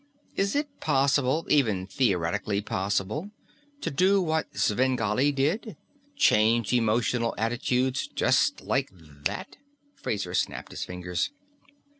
[0.35, 3.29] Is it possible even theoretically possible
[3.81, 5.77] to do what Svengali did?
[6.15, 9.57] Change emotional attitudes, just like that."
[9.93, 11.29] Fraser snapped his fingers.